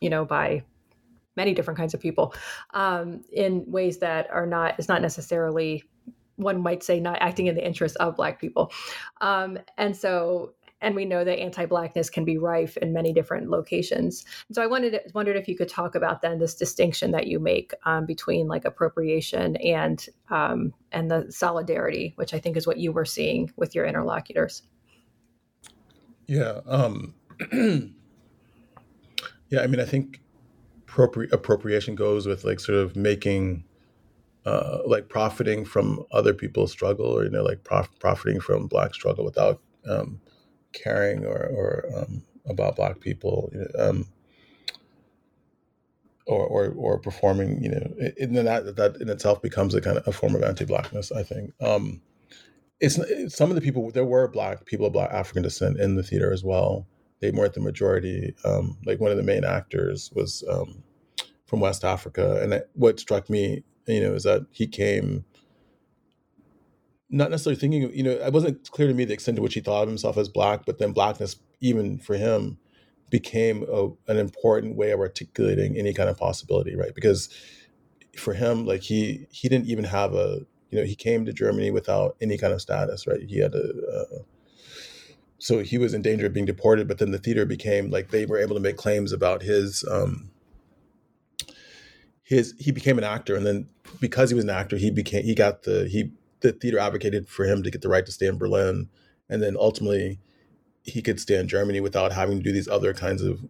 [0.00, 0.62] you know by
[1.36, 2.34] many different kinds of people
[2.74, 5.84] um, in ways that are not it's not necessarily
[6.40, 8.72] one might say not acting in the interest of black people.
[9.20, 14.24] Um, and so and we know that anti-blackness can be rife in many different locations.
[14.48, 17.38] And so I wanted wondered if you could talk about then this distinction that you
[17.38, 22.78] make um, between like appropriation and um, and the solidarity, which I think is what
[22.78, 24.62] you were seeing with your interlocutors.
[26.26, 26.60] Yeah.
[26.66, 27.14] Um,
[27.52, 27.80] yeah.
[29.60, 30.20] I mean, I think
[30.86, 33.64] appropri- appropriation goes with like sort of making,
[34.46, 38.94] uh, like profiting from other people's struggle, or you know, like prof- profiting from Black
[38.94, 40.20] struggle without um,
[40.72, 43.52] caring or, or um, about Black people.
[43.78, 44.06] Um,
[46.26, 50.06] or, or, or performing, you know, then that that in itself becomes a kind of
[50.06, 51.10] a form of anti-blackness.
[51.10, 51.52] I think.
[51.60, 52.02] Um,
[52.78, 52.98] it's
[53.34, 56.32] some of the people there were black people of black African descent in the theater
[56.32, 56.86] as well.
[57.20, 58.34] They weren't the majority.
[58.44, 60.82] Um, like one of the main actors was um,
[61.46, 65.24] from West Africa, and what struck me, you know, is that he came
[67.10, 69.60] not necessarily thinking, you know, it wasn't clear to me the extent to which he
[69.60, 72.58] thought of himself as black, but then blackness, even for him,
[73.10, 76.94] became a, an important way of articulating any kind of possibility, right?
[76.94, 77.28] Because
[78.16, 81.70] for him, like he he didn't even have a you know he came to germany
[81.70, 84.18] without any kind of status right he had a uh,
[85.38, 88.26] so he was in danger of being deported but then the theater became like they
[88.26, 90.30] were able to make claims about his um
[92.22, 93.68] his he became an actor and then
[94.00, 97.44] because he was an actor he became he got the he the theater advocated for
[97.44, 98.88] him to get the right to stay in berlin
[99.28, 100.18] and then ultimately
[100.82, 103.40] he could stay in germany without having to do these other kinds of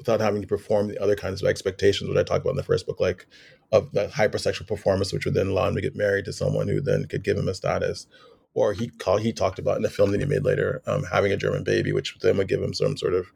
[0.00, 2.62] without having to perform the other kinds of expectations what I talk about in the
[2.62, 3.26] first book, like
[3.70, 6.80] of the hypersexual performance, which would then allow him to get married to someone who
[6.80, 8.06] then could give him a status.
[8.54, 11.32] Or he called, he talked about in the film that he made later, um, having
[11.32, 13.26] a German baby, which then would give him some sort of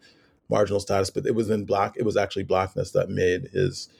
[0.49, 1.11] marginal status.
[1.11, 3.91] But it was in black, it was actually blackness that made his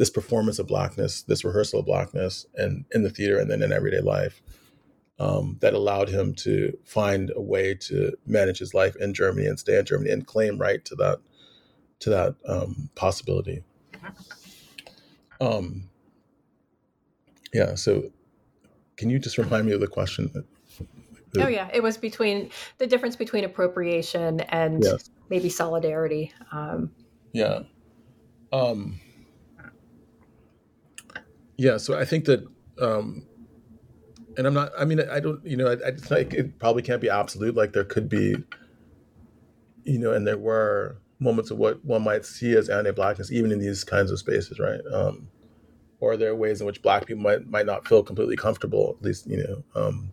[0.00, 3.70] this performance of blackness, this rehearsal of blackness, and in the theater and then in
[3.70, 4.40] everyday life.
[5.18, 9.60] Um, that allowed him to find a way to manage his life in Germany and
[9.60, 11.18] stay in Germany and claim right to that
[11.98, 13.62] to that um, possibility.
[15.38, 15.90] Um,
[17.52, 17.74] yeah.
[17.74, 18.10] So,
[18.96, 20.46] can you just remind me of the question?
[21.38, 25.10] oh yeah, it was between the difference between appropriation and yes.
[25.28, 26.32] maybe solidarity.
[26.52, 26.90] Um,
[27.34, 27.64] yeah.
[28.50, 28.98] Um,
[31.60, 31.76] yeah.
[31.76, 32.42] So I think that,
[32.80, 33.26] um,
[34.38, 34.72] and I'm not.
[34.78, 35.44] I mean, I don't.
[35.44, 37.54] You know, I, I like it probably can't be absolute.
[37.54, 38.34] Like there could be,
[39.84, 43.58] you know, and there were moments of what one might see as anti-blackness, even in
[43.58, 44.80] these kinds of spaces, right?
[44.90, 45.28] Um,
[46.00, 49.04] or there are ways in which Black people might might not feel completely comfortable, at
[49.04, 49.62] least you know.
[49.74, 50.12] Um,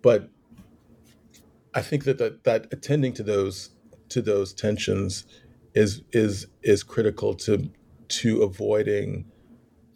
[0.00, 0.30] but
[1.74, 3.70] I think that, that that attending to those
[4.10, 5.24] to those tensions
[5.74, 7.68] is is is critical to
[8.10, 9.24] to avoiding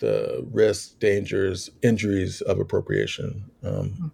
[0.01, 3.51] the risks, dangers, injuries of appropriation.
[3.65, 4.07] Um, mm-hmm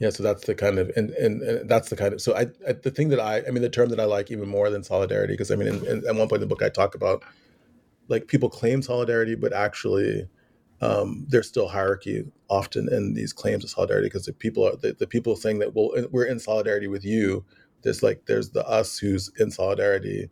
[0.00, 2.48] yeah so that's the kind of and, and, and that's the kind of so I,
[2.68, 4.84] I, the thing that i i mean the term that i like even more than
[4.84, 7.18] solidarity because i mean in, in, at one point in the book i talk about
[8.08, 10.28] like people claim solidarity, but actually
[10.82, 14.94] um, there's still hierarchy often in these claims of solidarity because the people are the,
[14.94, 17.44] the people saying that well we're in solidarity with you.
[17.82, 20.30] There's like there's the us who's in solidarity,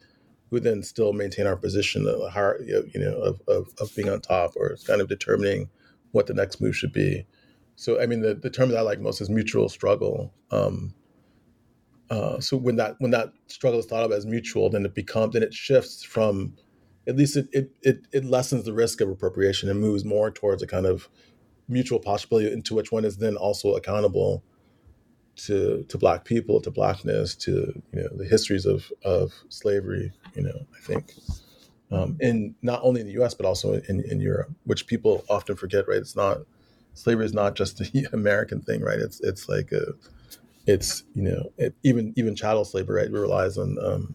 [0.51, 2.21] who then still maintain our position of
[2.67, 5.69] you know of, of, of being on top or kind of determining
[6.13, 7.27] what the next move should be.
[7.77, 10.33] So I mean the, the term that I like most is mutual struggle.
[10.51, 10.95] Um,
[12.11, 15.35] uh, so when that when that struggle is thought of as mutual, then it becomes
[15.35, 16.55] then it shifts from
[17.07, 20.63] at least it, it it it lessens the risk of appropriation and moves more towards
[20.63, 21.09] a kind of
[21.69, 24.43] mutual possibility into which one is then also accountable
[25.39, 30.13] to to black people, to blackness, to you know the histories of of slavery.
[30.35, 31.15] You know, I think
[31.91, 33.35] um, in not only in the U.S.
[33.35, 35.89] but also in in Europe, which people often forget.
[35.89, 36.39] Right, it's not
[36.95, 38.83] slavery is not just an American thing.
[38.83, 39.93] Right, it's it's like a
[40.67, 44.15] it's you know it, even even chattel slavery right relies on um,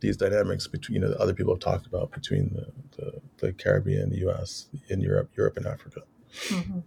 [0.00, 4.10] these dynamics between you know other people have talked about between the, the, the Caribbean,
[4.10, 6.02] the U.S., in Europe, Europe and Africa.
[6.48, 6.80] Mm-hmm.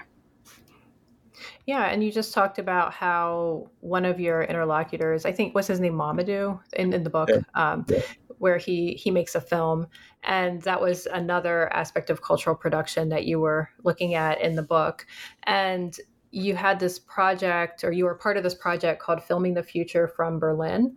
[1.66, 5.80] Yeah, and you just talked about how one of your interlocutors, I think, what's his
[5.80, 7.42] name, Mamadou, in, in the book, yeah.
[7.54, 8.02] Um, yeah.
[8.40, 9.88] where he he makes a film,
[10.24, 14.64] and that was another aspect of cultural production that you were looking at in the
[14.64, 15.06] book,
[15.44, 15.98] and
[16.32, 20.08] you had this project or you were part of this project called filming the future
[20.08, 20.96] from berlin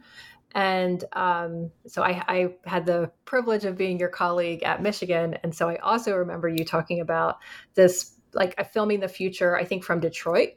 [0.57, 5.55] and um, so I, I, had the privilege of being your colleague at michigan and
[5.55, 7.39] so i also remember you talking about
[7.75, 10.51] this like filming the future i think from detroit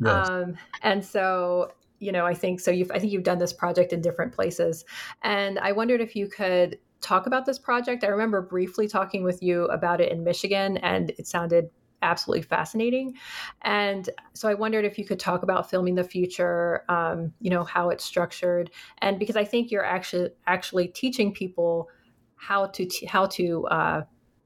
[0.00, 0.28] yes.
[0.28, 3.92] um, and so you know i think so you've i think you've done this project
[3.92, 4.84] in different places
[5.22, 9.42] and i wondered if you could talk about this project i remember briefly talking with
[9.42, 11.70] you about it in michigan and it sounded
[12.04, 13.14] absolutely fascinating.
[13.62, 17.64] And so I wondered if you could talk about filming the future, um, you know,
[17.64, 21.88] how it's structured, and because I think you're actually actually teaching people
[22.36, 24.02] how to t- how to uh,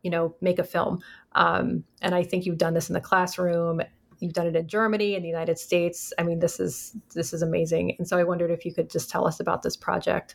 [0.09, 1.01] you know make a film.
[1.33, 3.83] Um, and I think you've done this in the classroom.
[4.21, 6.14] You've done it in Germany, in the United States.
[6.18, 7.94] I mean, this is this is amazing.
[7.99, 10.35] And so I wondered if you could just tell us about this project.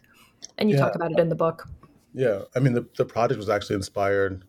[0.60, 0.84] And you yeah.
[0.84, 1.68] talk about it in the book.
[2.14, 4.44] Yeah, I mean, the, the project was actually inspired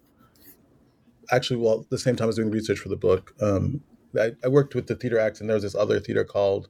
[1.31, 3.81] actually, well, at the same time I was doing research for the book, um,
[4.19, 6.69] I, I, worked with the Theater X, and there was this other theater called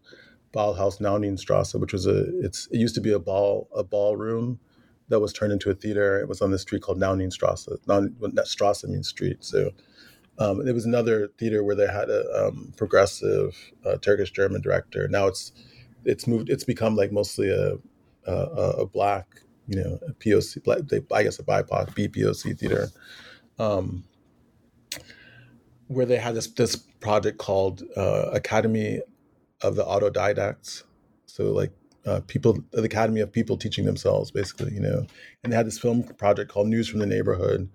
[0.52, 4.60] Ballhaus Naunynstrasse, which was a it's it used to be a ball a ballroom
[5.08, 6.18] that was turned into a theater.
[6.20, 7.68] It was on this street called Naunynstrasse.
[7.86, 9.70] Naun, Strasse means street, so.
[10.36, 15.06] Um, it was another theater where they had a um, progressive uh, Turkish German director.
[15.06, 15.52] Now it's
[16.04, 16.50] it's moved.
[16.50, 17.76] It's become like mostly a
[18.26, 19.26] a, a black,
[19.68, 20.62] you know, POC.
[20.64, 22.88] Black, they, I guess a BIPOC BPOC theater.
[23.58, 24.04] Um,
[25.88, 29.00] where they had this this project called uh, Academy
[29.60, 30.84] of the Autodidacts.
[31.26, 31.72] So like
[32.06, 35.06] uh, people, the Academy of People Teaching Themselves, basically, you know.
[35.42, 37.68] And they had this film project called News from the Neighborhood,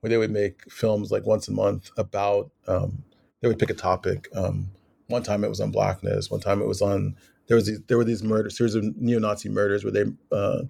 [0.00, 2.50] where they would make films like once a month about.
[2.66, 3.04] Um,
[3.42, 4.28] they would pick a topic.
[4.34, 4.70] Um,
[5.08, 6.30] one time it was on blackness.
[6.30, 9.48] One time it was on there was these, there were these murder series of neo-Nazi
[9.48, 10.62] murders where they uh,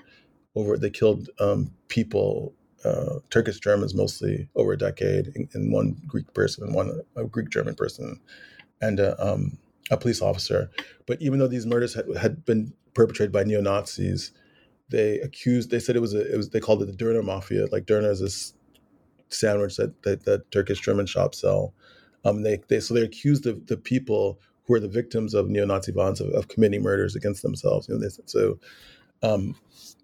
[0.54, 5.96] over they killed um, people uh, Turkish Germans mostly over a decade, and, and one
[6.06, 8.20] Greek person and one a Greek German person,
[8.80, 9.58] and a, uh, um,
[9.90, 10.70] a, police officer.
[11.06, 14.32] But even though these murders had, had been perpetrated by neo Nazis,
[14.88, 15.70] they accused.
[15.70, 16.32] They said it was a.
[16.32, 17.66] It was they called it the Döner mafia.
[17.70, 18.54] Like Döner is this
[19.28, 21.74] sandwich that that, that Turkish German shops sell.
[22.24, 25.92] Um, they they so they accused the, the people who are the victims of neo-Nazi
[25.92, 27.88] violence of, of committing murders against themselves.
[27.88, 28.58] You know, they, so
[29.22, 29.54] um,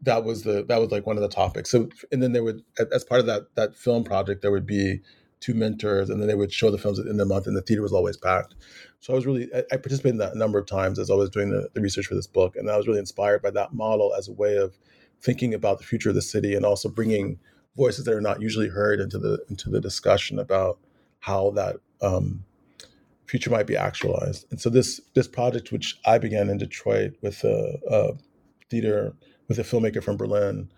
[0.02, 1.70] that was the that was like one of the topics.
[1.70, 5.00] So and then there would as part of that that film project there would be
[5.40, 7.82] two mentors and then they would show the films in the month and the theater
[7.82, 8.54] was always packed.
[9.02, 11.28] So I was really I, participated in that a number of times as I was
[11.28, 14.14] doing the, the research for this book and I was really inspired by that model
[14.16, 14.78] as a way of
[15.20, 17.40] thinking about the future of the city and also bringing
[17.76, 20.78] voices that are not usually heard into the into the discussion about
[21.18, 22.44] how that um,
[23.26, 24.46] future might be actualized.
[24.50, 28.12] And so this this project, which I began in Detroit with a, a
[28.70, 29.14] theater
[29.48, 30.70] with a filmmaker from Berlin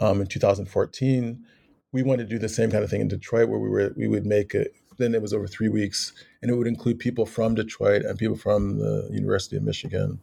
[0.00, 1.44] um, in 2014.
[1.92, 4.08] We wanted to do the same kind of thing in Detroit, where we were we
[4.08, 4.74] would make it.
[4.98, 8.36] Then it was over three weeks, and it would include people from Detroit and people
[8.36, 10.20] from the University of Michigan,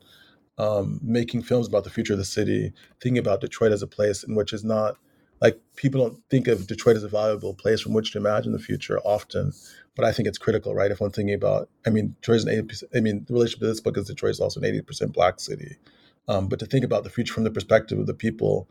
[0.58, 4.24] um, making films about the future of the city, thinking about Detroit as a place
[4.24, 4.98] in which is not
[5.42, 8.60] like people don't think of Detroit as a valuable place from which to imagine the
[8.60, 9.52] future often,
[9.96, 10.90] but I think it's critical, right?
[10.90, 12.92] If one thinking about, I mean, Detroit's an eighty percent.
[12.96, 15.40] I mean, the relationship to this book is Detroit is also an eighty percent black
[15.40, 15.78] city,
[16.30, 18.70] um, but to think about the future from the perspective of the people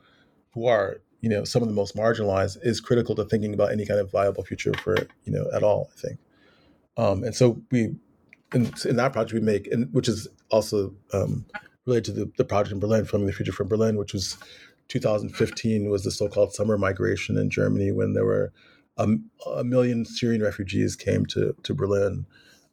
[0.54, 3.86] who are, you know, some of the most marginalized is critical to thinking about any
[3.86, 6.18] kind of viable future for, you know, at all, I think.
[6.96, 7.94] Um, and so we,
[8.52, 11.46] in, in, that project we make, and which is also um,
[11.86, 14.36] related to the, the project in Berlin, Filming the Future from Berlin, which was
[14.88, 18.52] 2015 was the so-called summer migration in Germany when there were
[18.98, 19.08] a,
[19.56, 22.26] a million Syrian refugees came to to Berlin.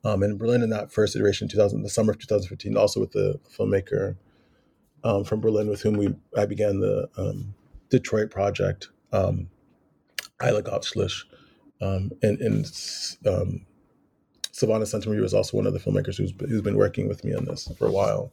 [0.04, 3.40] Um, and Berlin in that first iteration, 2000, the summer of 2015, also with the
[3.58, 4.16] filmmaker
[5.04, 7.54] um, from Berlin with whom we I began the um,
[7.90, 9.50] Detroit project, um,
[10.40, 11.24] Gottschulich,
[11.82, 12.66] um, and, and
[13.26, 13.66] um,
[14.52, 17.46] Silvana Santamaria was also one of the filmmakers who's, who's been working with me on
[17.46, 18.32] this for a while,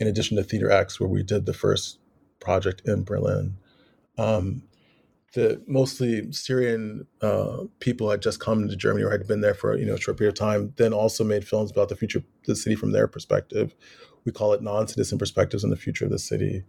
[0.00, 1.98] in addition to Theater X, where we did the first
[2.40, 3.56] project in Berlin.
[4.18, 4.62] Um,
[5.34, 9.76] the mostly Syrian uh, people had just come to Germany or had been there for
[9.76, 10.72] you know a short period of time.
[10.76, 13.74] Then also made films about the future of the city from their perspective.
[14.24, 16.64] We call it non-citizen perspectives on the future of the city.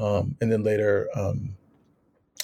[0.00, 1.56] Um, and then later, um,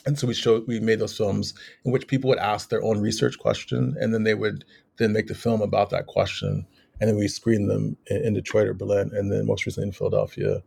[0.07, 3.01] and so we showed we made those films in which people would ask their own
[3.01, 4.64] research question, and then they would
[4.99, 6.66] then make the film about that question,
[7.01, 9.92] and then we screened them in, in Detroit or Berlin, and then most recently in
[9.92, 10.62] Philadelphia.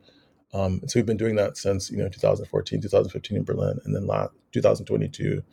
[0.53, 3.95] Um, and so we've been doing that since you know 2014, 2015 in Berlin, and
[3.95, 5.43] then last, 2022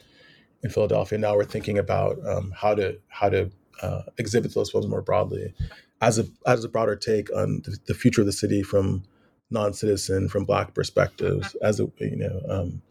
[0.63, 1.19] in Philadelphia.
[1.19, 3.51] Now we're thinking about um, how to how to
[3.83, 5.55] uh, exhibit those films more broadly,
[6.01, 9.05] as a as a broader take on the, the future of the city from
[9.51, 12.83] non-citizen, from Black perspectives, as a you know, um,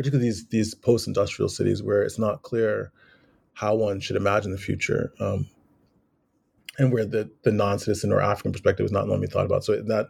[0.00, 2.90] particularly these these post-industrial cities where it's not clear
[3.52, 5.12] how one should imagine the future.
[5.20, 5.46] Um,
[6.78, 9.62] and where the, the non-citizen or African perspective is not normally thought about.
[9.62, 10.08] So that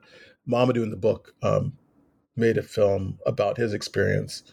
[0.49, 1.73] Mamadou in the book um,
[2.37, 4.45] made a film about his experience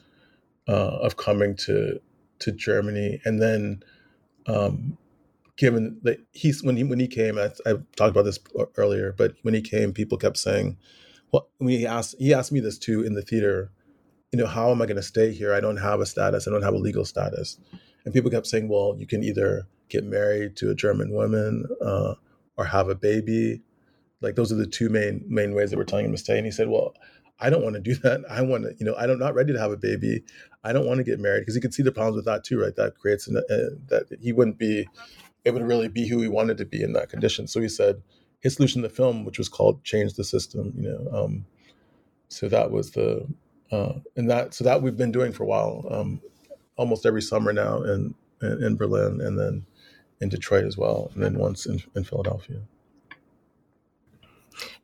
[0.67, 1.99] uh, of coming to
[2.39, 3.83] to Germany, and then
[4.47, 4.97] um,
[5.55, 8.39] given that he's when he when he came, I, I, talked about this
[8.75, 10.77] earlier, but when he came, people kept saying,
[11.31, 13.71] "Well," when he asked he asked me this too in the theater,
[14.31, 15.53] you know, how am I going to stay here?
[15.53, 16.47] I don't have a status.
[16.47, 17.57] I don't have a legal status,
[18.05, 22.15] and people kept saying, "Well, you can either get married to a German woman uh,
[22.57, 23.61] or have a baby."
[24.19, 26.37] Like those are the two main main ways that we're telling him to stay.
[26.37, 26.93] And he said, "Well,
[27.39, 28.21] I don't want to do that.
[28.29, 30.23] I want to, you know, I'm not ready to have a baby.
[30.63, 32.59] I don't want to get married because he could see the problems with that too,
[32.59, 32.75] right?
[32.75, 33.41] That creates an, uh,
[33.87, 34.87] that he wouldn't be
[35.45, 37.47] able to really be who he wanted to be in that condition.
[37.47, 38.01] So he said
[38.41, 41.17] his solution to the film, which was called "Change the System," you know.
[41.17, 41.45] Um,
[42.27, 43.27] so that was the
[43.71, 46.21] uh, and that so that we've been doing for a while, um,
[46.75, 49.65] almost every summer now in, in, in Berlin and then
[50.21, 52.61] in Detroit as well, and then once in, in Philadelphia.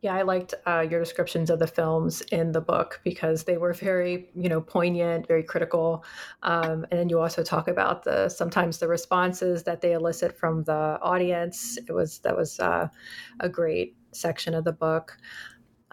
[0.02, 3.74] Yeah, I liked uh, your descriptions of the films in the book because they were
[3.74, 6.04] very, you know, poignant, very critical.
[6.44, 10.64] Um, and then you also talk about the sometimes the responses that they elicit from
[10.64, 11.78] the audience.
[11.88, 12.90] It was that was uh,
[13.40, 15.18] a great section of the book.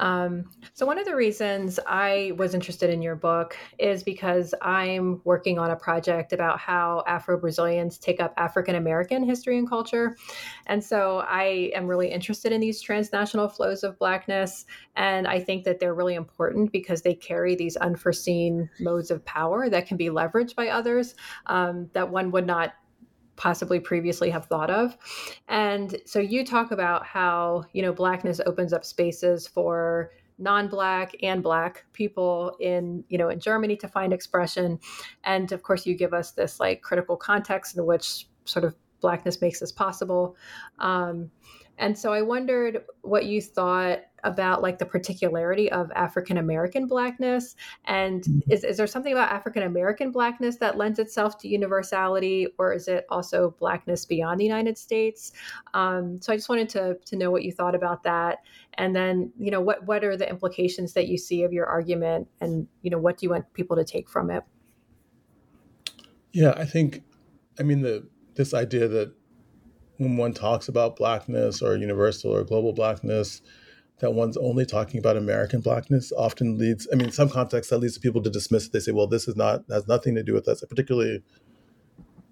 [0.00, 5.20] Um, so, one of the reasons I was interested in your book is because I'm
[5.24, 10.16] working on a project about how Afro Brazilians take up African American history and culture.
[10.66, 14.64] And so, I am really interested in these transnational flows of Blackness.
[14.96, 19.68] And I think that they're really important because they carry these unforeseen modes of power
[19.68, 21.14] that can be leveraged by others
[21.46, 22.72] um, that one would not
[23.40, 24.98] possibly previously have thought of.
[25.48, 31.42] And so you talk about how, you know, blackness opens up spaces for non-black and
[31.42, 34.78] black people in you know in germany to find expression
[35.24, 39.42] and of course you give us this like critical context in which sort of blackness
[39.42, 40.34] makes this possible
[40.78, 41.30] um,
[41.80, 47.56] and so I wondered what you thought about like the particularity of African American blackness.
[47.84, 48.52] And mm-hmm.
[48.52, 52.88] is, is there something about African American blackness that lends itself to universality, or is
[52.88, 55.32] it also blackness beyond the United States?
[55.74, 58.38] Um, so I just wanted to, to know what you thought about that.
[58.74, 62.28] And then, you know, what, what are the implications that you see of your argument?
[62.40, 64.44] And, you know, what do you want people to take from it?
[66.32, 67.02] Yeah, I think,
[67.58, 68.06] I mean, the
[68.36, 69.12] this idea that
[69.98, 73.42] when one talks about blackness or universal or global blackness,
[74.00, 77.78] that one's only talking about American blackness often leads, I mean, in some contexts, that
[77.78, 78.72] leads to people to dismiss it.
[78.72, 80.64] They say, well, this is not, has nothing to do with us.
[80.68, 81.22] Particularly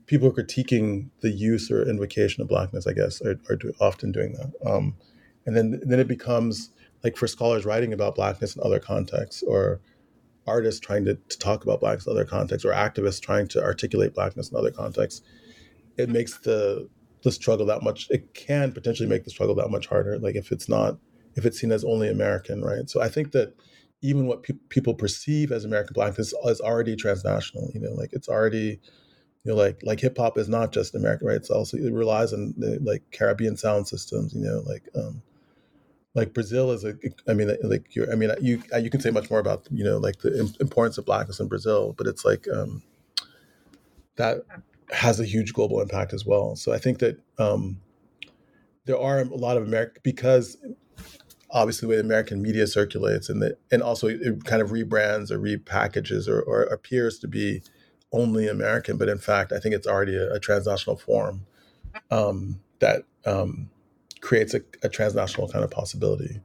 [0.06, 4.32] people critiquing the use or invocation of blackness, I guess, are, are do, often doing
[4.32, 4.52] that.
[4.68, 4.96] Um,
[5.44, 6.70] and then, then it becomes
[7.04, 9.80] like for scholars writing about blackness in other contexts or
[10.46, 14.14] artists trying to, to talk about blackness in other contexts or activists trying to articulate
[14.14, 15.22] blackness in other contexts,
[15.98, 16.88] it makes the
[17.22, 20.52] the struggle that much it can potentially make the struggle that much harder like if
[20.52, 20.96] it's not
[21.38, 23.54] if it's seen as only american right so i think that
[24.02, 28.28] even what pe- people perceive as american blackness is already transnational you know like it's
[28.28, 28.80] already
[29.44, 32.32] you know like like hip hop is not just american right it's also it relies
[32.32, 35.22] on the, like caribbean sound systems you know like um
[36.14, 36.94] like Brazil is a,
[37.28, 39.98] I mean, like you, I mean, you, you can say much more about, you know,
[39.98, 42.82] like the importance of blackness in Brazil, but it's like, um,
[44.16, 44.38] that
[44.90, 46.56] has a huge global impact as well.
[46.56, 47.80] So I think that um,
[48.84, 50.56] there are a lot of America because
[51.50, 56.28] obviously the way American media circulates, and and also it kind of rebrands or repackages
[56.28, 57.62] or, or appears to be
[58.12, 61.46] only American, but in fact, I think it's already a, a transnational form
[62.10, 63.70] um, that um,
[64.20, 66.40] creates a, a, transnational kind of possibility.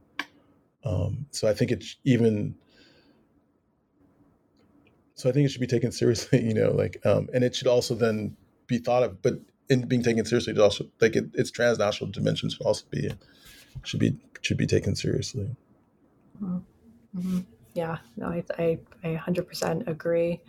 [0.84, 2.56] Um, so I think it's even.
[5.16, 7.68] So I think it should be taken seriously, you know, like, um, and it should
[7.68, 8.36] also then
[8.66, 9.34] be thought of, but
[9.70, 13.10] in being taken seriously, it also like it, its transnational dimensions should also be
[13.82, 15.56] should be should be taken seriously.
[16.42, 17.18] Mm-hmm.
[17.18, 17.40] mm-hmm.
[17.74, 20.40] Yeah, no, I, I, I 100% agree.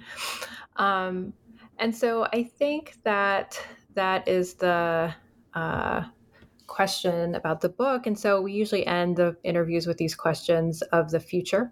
[0.75, 1.33] Um,
[1.79, 3.59] and so I think that
[3.95, 5.11] that is the
[5.55, 6.03] uh,
[6.67, 8.07] question about the book.
[8.07, 11.71] And so we usually end the interviews with these questions of the future.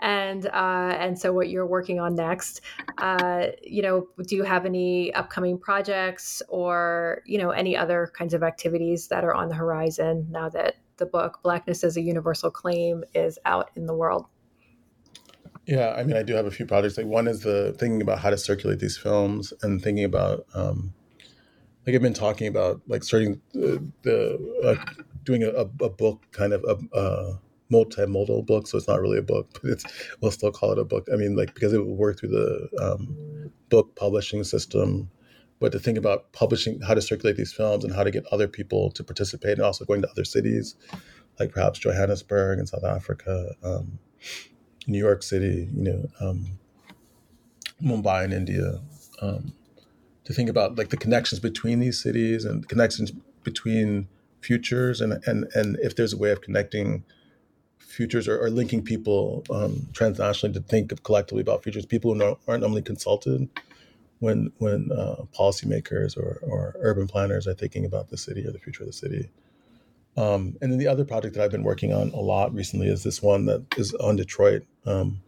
[0.00, 2.60] And uh, and so what you're working on next,
[2.98, 8.34] uh, you know, do you have any upcoming projects or, you know, any other kinds
[8.34, 12.50] of activities that are on the horizon now that the book Blackness as a Universal
[12.50, 14.26] Claim is out in the world?
[15.66, 16.96] Yeah, I mean, I do have a few projects.
[16.98, 20.92] Like one is the thinking about how to circulate these films and thinking about, um,
[21.86, 24.92] like I've been talking about, like starting the, the uh,
[25.24, 27.40] doing a, a, book kind of a, a,
[27.72, 28.66] multimodal book.
[28.66, 29.84] So it's not really a book, but it's
[30.20, 31.08] we'll still call it a book.
[31.12, 35.10] I mean, like because it will work through the um, book publishing system,
[35.58, 38.48] but to think about publishing, how to circulate these films and how to get other
[38.48, 40.76] people to participate, and also going to other cities,
[41.40, 43.54] like perhaps Johannesburg in South Africa.
[43.62, 43.98] Um,
[44.86, 46.58] New York City, you know, um,
[47.82, 48.80] Mumbai in India,
[49.20, 49.52] um,
[50.24, 53.12] to think about like the connections between these cities and connections
[53.42, 54.08] between
[54.40, 57.04] futures and and and if there's a way of connecting
[57.92, 61.84] futures or, or linking people um, transnationally to think collectively about futures.
[61.84, 63.48] People who aren't normally consulted
[64.20, 68.58] when when uh, policymakers or, or urban planners are thinking about the city or the
[68.58, 69.30] future of the city.
[70.16, 73.02] Um, and then the other project that I've been working on a lot recently is
[73.02, 74.64] this one that is on Detroit.
[74.84, 75.22] Um,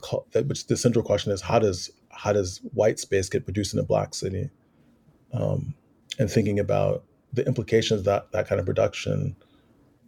[0.00, 3.72] called, that, which the central question is how does how does white space get produced
[3.72, 4.50] in a black city?
[5.32, 5.74] Um,
[6.18, 9.36] and thinking about the implications that that kind of production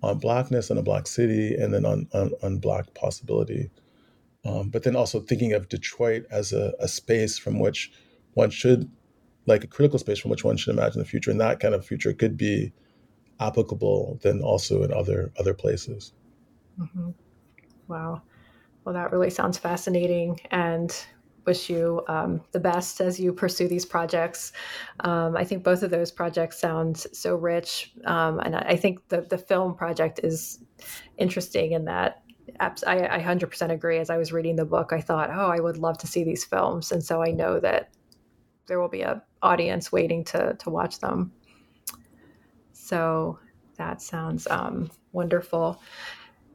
[0.03, 3.71] on blackness in a black city, and then on on, on black possibility.
[4.45, 7.93] Um, but then also thinking of Detroit as a, a space from which
[8.35, 8.91] one should,
[9.47, 11.87] like a critical space from which one should imagine the future, and that kind of
[11.87, 12.73] future could be
[13.39, 16.13] applicable then also in other other places.
[16.81, 17.11] Mm-hmm.
[17.87, 18.23] Wow.
[18.85, 20.91] Well, that really sounds fascinating, and
[21.47, 24.53] wish you um, the best as you pursue these projects.
[25.01, 29.23] Um, I think both of those projects sound so rich, um, and I think the
[29.23, 30.59] the film project is
[31.19, 32.23] interesting in that.
[32.59, 33.99] I, I 100% agree.
[33.99, 36.45] As I was reading the book, I thought, oh, I would love to see these
[36.45, 37.91] films, and so I know that
[38.67, 41.33] there will be a audience waiting to to watch them.
[42.73, 43.39] So
[43.77, 45.81] that sounds um, wonderful.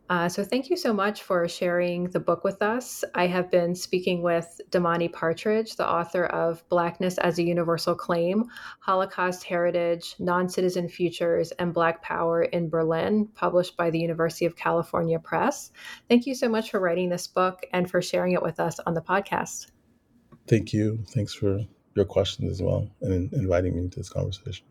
[0.07, 3.03] Uh, so thank you so much for sharing the book with us.
[3.15, 8.45] I have been speaking with Damani Partridge, the author of Blackness as a Universal Claim,
[8.79, 15.17] Holocaust Heritage, Non-Citizen Futures, and Black Power in Berlin, published by the University of California
[15.17, 15.71] Press.
[16.07, 18.93] Thank you so much for writing this book and for sharing it with us on
[18.93, 19.71] the podcast.
[20.47, 20.99] Thank you.
[21.07, 24.65] Thanks for your questions as well and inviting me to this conversation.